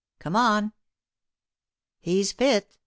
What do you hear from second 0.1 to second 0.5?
Come